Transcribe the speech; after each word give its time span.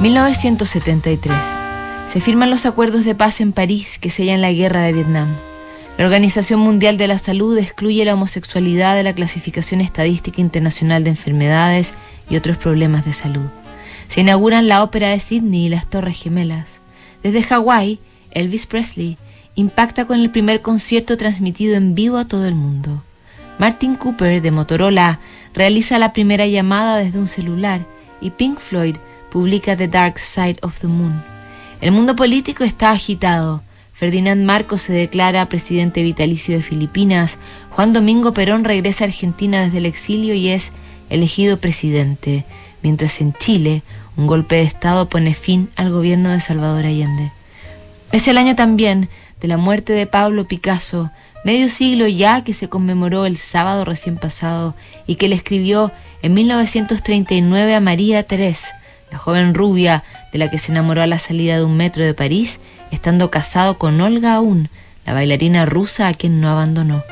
1973. 0.00 1.34
Se 2.06 2.20
firman 2.20 2.50
los 2.50 2.66
acuerdos 2.66 3.06
de 3.06 3.14
paz 3.14 3.40
en 3.40 3.52
París 3.52 3.98
que 3.98 4.10
sellan 4.10 4.42
la 4.42 4.52
guerra 4.52 4.82
de 4.82 4.92
Vietnam. 4.92 5.34
La 5.96 6.04
Organización 6.04 6.60
Mundial 6.60 6.98
de 6.98 7.08
la 7.08 7.16
Salud 7.16 7.56
excluye 7.56 8.04
la 8.04 8.12
homosexualidad 8.12 8.94
de 8.94 9.02
la 9.02 9.14
clasificación 9.14 9.80
estadística 9.80 10.42
internacional 10.42 11.02
de 11.02 11.10
enfermedades 11.10 11.94
y 12.28 12.36
otros 12.36 12.58
problemas 12.58 13.06
de 13.06 13.14
salud. 13.14 13.46
Se 14.08 14.20
inauguran 14.20 14.68
la 14.68 14.82
ópera 14.82 15.08
de 15.08 15.18
Sydney 15.18 15.66
y 15.66 15.68
las 15.70 15.88
Torres 15.88 16.20
Gemelas. 16.20 16.80
Desde 17.22 17.42
Hawái, 17.42 17.98
Elvis 18.32 18.66
Presley 18.66 19.16
impacta 19.54 20.04
con 20.04 20.20
el 20.20 20.30
primer 20.30 20.60
concierto 20.60 21.16
transmitido 21.16 21.74
en 21.74 21.94
vivo 21.94 22.18
a 22.18 22.28
todo 22.28 22.46
el 22.46 22.54
mundo. 22.54 23.02
Martin 23.58 23.96
Cooper 23.96 24.42
de 24.42 24.50
Motorola 24.50 25.20
realiza 25.54 25.98
la 25.98 26.12
primera 26.12 26.46
llamada 26.46 26.98
desde 26.98 27.18
un 27.18 27.28
celular 27.28 27.80
y 28.20 28.30
Pink 28.30 28.58
Floyd 28.58 28.96
publica 29.36 29.76
The 29.76 29.86
Dark 29.86 30.18
Side 30.18 30.56
of 30.62 30.80
the 30.80 30.86
Moon. 30.86 31.22
El 31.82 31.92
mundo 31.92 32.16
político 32.16 32.64
está 32.64 32.90
agitado. 32.90 33.62
Ferdinand 33.92 34.42
Marcos 34.42 34.80
se 34.80 34.94
declara 34.94 35.50
presidente 35.50 36.02
vitalicio 36.02 36.56
de 36.56 36.62
Filipinas. 36.62 37.36
Juan 37.72 37.92
Domingo 37.92 38.32
Perón 38.32 38.64
regresa 38.64 39.04
a 39.04 39.08
Argentina 39.08 39.60
desde 39.60 39.76
el 39.76 39.84
exilio 39.84 40.32
y 40.32 40.48
es 40.48 40.72
elegido 41.10 41.58
presidente, 41.58 42.46
mientras 42.80 43.20
en 43.20 43.34
Chile 43.34 43.82
un 44.16 44.26
golpe 44.26 44.54
de 44.54 44.62
Estado 44.62 45.06
pone 45.10 45.34
fin 45.34 45.68
al 45.76 45.90
gobierno 45.90 46.30
de 46.30 46.40
Salvador 46.40 46.86
Allende. 46.86 47.30
Es 48.12 48.28
el 48.28 48.38
año 48.38 48.56
también 48.56 49.10
de 49.42 49.48
la 49.48 49.58
muerte 49.58 49.92
de 49.92 50.06
Pablo 50.06 50.48
Picasso, 50.48 51.10
medio 51.44 51.68
siglo 51.68 52.06
ya 52.06 52.42
que 52.42 52.54
se 52.54 52.70
conmemoró 52.70 53.26
el 53.26 53.36
sábado 53.36 53.84
recién 53.84 54.16
pasado 54.16 54.74
y 55.06 55.16
que 55.16 55.28
le 55.28 55.34
escribió 55.34 55.92
en 56.22 56.32
1939 56.32 57.74
a 57.74 57.80
María 57.80 58.22
Teresa, 58.22 58.80
la 59.10 59.18
joven 59.18 59.54
rubia 59.54 60.04
de 60.32 60.38
la 60.38 60.50
que 60.50 60.58
se 60.58 60.72
enamoró 60.72 61.02
a 61.02 61.06
la 61.06 61.18
salida 61.18 61.56
de 61.56 61.64
un 61.64 61.76
metro 61.76 62.04
de 62.04 62.14
París, 62.14 62.60
estando 62.90 63.30
casado 63.30 63.78
con 63.78 64.00
Olga 64.00 64.34
Aún, 64.34 64.68
la 65.04 65.14
bailarina 65.14 65.66
rusa 65.66 66.08
a 66.08 66.14
quien 66.14 66.40
no 66.40 66.48
abandonó. 66.50 67.02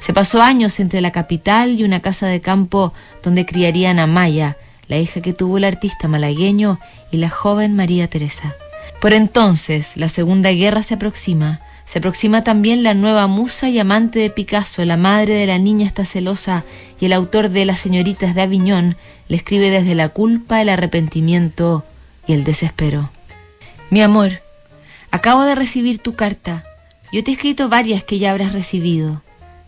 Se 0.00 0.12
pasó 0.12 0.42
años 0.42 0.80
entre 0.80 1.00
la 1.00 1.12
capital 1.12 1.78
y 1.78 1.84
una 1.84 2.00
casa 2.00 2.26
de 2.26 2.40
campo 2.40 2.92
donde 3.22 3.46
criarían 3.46 3.98
a 3.98 4.06
Maya, 4.06 4.56
la 4.88 4.96
hija 4.96 5.20
que 5.20 5.32
tuvo 5.32 5.58
el 5.58 5.64
artista 5.64 6.08
malagueño, 6.08 6.80
y 7.10 7.18
la 7.18 7.28
joven 7.28 7.76
María 7.76 8.08
Teresa. 8.08 8.54
Por 9.00 9.12
entonces, 9.12 9.96
la 9.96 10.08
Segunda 10.08 10.50
Guerra 10.50 10.82
se 10.82 10.94
aproxima, 10.94 11.60
se 11.84 11.98
aproxima 11.98 12.44
también 12.44 12.82
la 12.82 12.94
nueva 12.94 13.26
musa 13.26 13.68
y 13.68 13.78
amante 13.78 14.18
de 14.18 14.30
Picasso, 14.30 14.84
la 14.84 14.96
madre 14.96 15.34
de 15.34 15.46
la 15.46 15.58
niña 15.58 15.86
está 15.86 16.04
celosa 16.04 16.64
y 17.00 17.06
el 17.06 17.12
autor 17.12 17.48
de 17.48 17.64
Las 17.64 17.80
señoritas 17.80 18.34
de 18.34 18.42
Aviñón 18.42 18.96
le 19.28 19.36
escribe 19.36 19.70
desde 19.70 19.94
la 19.94 20.08
culpa, 20.08 20.62
el 20.62 20.68
arrepentimiento 20.68 21.84
y 22.26 22.32
el 22.32 22.44
desespero. 22.44 23.10
Mi 23.90 24.00
amor, 24.00 24.42
acabo 25.10 25.42
de 25.42 25.54
recibir 25.54 25.98
tu 25.98 26.14
carta. 26.14 26.64
Yo 27.12 27.22
te 27.22 27.30
he 27.30 27.34
escrito 27.34 27.68
varias 27.68 28.04
que 28.04 28.18
ya 28.18 28.30
habrás 28.30 28.52
recibido. 28.52 29.22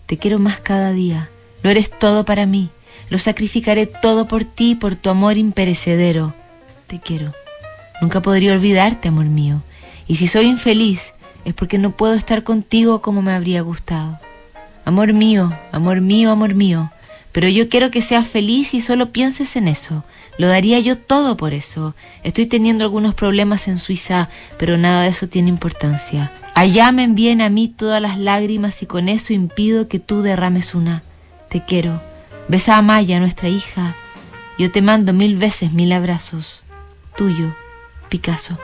Te 0.06 0.16
quiero 0.16 0.38
más 0.38 0.60
cada 0.60 0.92
día. 0.92 1.28
Lo 1.62 1.70
eres 1.70 1.90
todo 1.90 2.24
para 2.24 2.46
mí. 2.46 2.70
Lo 3.10 3.18
sacrificaré 3.18 3.86
todo 3.86 4.28
por 4.28 4.44
ti, 4.44 4.74
por 4.74 4.96
tu 4.96 5.10
amor 5.10 5.36
imperecedero. 5.36 6.34
Te 6.86 7.00
quiero. 7.00 7.34
Nunca 8.00 8.22
podría 8.22 8.52
olvidarte, 8.52 9.08
amor 9.08 9.26
mío. 9.26 9.62
Y 10.06 10.16
si 10.16 10.26
soy 10.26 10.46
infeliz, 10.46 11.14
es 11.44 11.54
porque 11.54 11.78
no 11.78 11.92
puedo 11.92 12.14
estar 12.14 12.42
contigo 12.42 13.02
como 13.02 13.22
me 13.22 13.32
habría 13.32 13.62
gustado. 13.62 14.18
Amor 14.84 15.12
mío, 15.12 15.52
amor 15.72 16.00
mío, 16.00 16.30
amor 16.30 16.54
mío, 16.54 16.90
pero 17.32 17.48
yo 17.48 17.68
quiero 17.68 17.90
que 17.90 18.02
seas 18.02 18.28
feliz 18.28 18.74
y 18.74 18.80
solo 18.80 19.10
pienses 19.10 19.56
en 19.56 19.66
eso. 19.66 20.04
Lo 20.38 20.46
daría 20.46 20.78
yo 20.78 20.98
todo 20.98 21.36
por 21.36 21.52
eso. 21.52 21.94
Estoy 22.22 22.46
teniendo 22.46 22.84
algunos 22.84 23.14
problemas 23.14 23.66
en 23.68 23.78
Suiza, 23.78 24.28
pero 24.58 24.76
nada 24.76 25.02
de 25.02 25.08
eso 25.08 25.28
tiene 25.28 25.48
importancia. 25.48 26.32
Allá 26.54 26.92
me 26.92 27.04
envíen 27.04 27.40
a 27.40 27.48
mí 27.48 27.68
todas 27.68 28.00
las 28.00 28.18
lágrimas 28.18 28.82
y 28.82 28.86
con 28.86 29.08
eso 29.08 29.32
impido 29.32 29.88
que 29.88 29.98
tú 29.98 30.22
derrames 30.22 30.74
una. 30.74 31.02
Te 31.48 31.64
quiero. 31.64 32.00
Besa 32.48 32.76
a 32.76 32.82
Maya, 32.82 33.18
nuestra 33.18 33.48
hija. 33.48 33.96
Yo 34.58 34.70
te 34.70 34.82
mando 34.82 35.12
mil 35.12 35.36
veces 35.36 35.72
mil 35.72 35.92
abrazos. 35.92 36.62
Tuyo, 37.16 37.54
Picasso. 38.08 38.58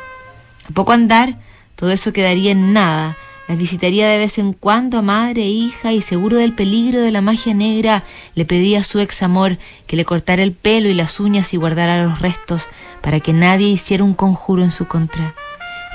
A 0.69 0.73
poco 0.73 0.93
andar, 0.93 1.39
todo 1.81 1.93
eso 1.93 2.13
quedaría 2.13 2.51
en 2.51 2.75
nada. 2.75 3.17
Las 3.49 3.57
visitaría 3.57 4.07
de 4.07 4.19
vez 4.19 4.37
en 4.37 4.53
cuando 4.53 4.99
a 4.99 5.03
madre 5.03 5.45
e 5.45 5.49
hija 5.49 5.95
y 5.95 6.03
seguro 6.03 6.37
del 6.37 6.53
peligro 6.53 7.01
de 7.01 7.11
la 7.11 7.23
magia 7.23 7.55
negra 7.55 8.05
le 8.35 8.45
pedía 8.45 8.81
a 8.81 8.85
su 8.85 9.01
ex 9.01 9.23
amor 9.23 9.57
que 9.87 9.97
le 9.97 10.05
cortara 10.05 10.43
el 10.43 10.53
pelo 10.53 10.91
y 10.91 10.95
las 10.95 11.21
uñas 11.21 11.55
y 11.55 11.57
guardara 11.57 12.05
los 12.05 12.21
restos 12.21 12.69
para 13.01 13.21
que 13.21 13.33
nadie 13.33 13.67
hiciera 13.67 14.05
un 14.05 14.13
conjuro 14.13 14.63
en 14.63 14.73
su 14.73 14.89
contra. 14.89 15.35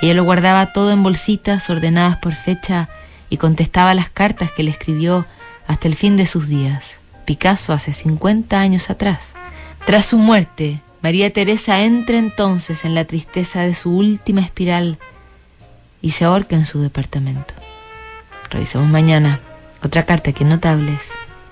Ella 0.01 0.16
lo 0.16 0.23
guardaba 0.23 0.73
todo 0.73 0.90
en 0.91 1.03
bolsitas 1.03 1.69
ordenadas 1.69 2.17
por 2.17 2.34
fecha 2.34 2.90
y 3.29 3.38
contestaba 3.38 3.94
las 3.94 4.09
cartas 4.09 4.52
que 4.52 4.63
le 4.63 4.72
escribió 4.72 5.28
hasta 5.67 5.88
el 5.88 5.94
fin 5.94 6.17
de 6.17 6.25
sus 6.25 6.47
días. 6.47 7.00
Picasso 7.25 7.73
hace 7.73 7.94
50 7.94 8.59
años 8.59 8.90
atrás. 8.90 9.35
Tras 9.85 10.07
su 10.07 10.17
muerte, 10.17 10.81
María 11.03 11.31
Teresa 11.31 11.84
entra 11.84 12.17
entonces 12.17 12.85
en 12.85 12.96
la 12.96 13.06
tristeza 13.06 13.62
de 13.62 13.75
su 13.75 13.96
última 13.96 14.41
espiral 14.41 14.97
y 16.01 16.11
se 16.11 16.25
ahorca 16.25 16.56
en 16.56 16.66
su 16.66 16.81
departamento. 16.81 17.53
Revisamos 18.50 18.88
mañana 18.88 19.39
otra 19.83 20.03
carta 20.03 20.31
que 20.31 20.45
notables 20.45 21.11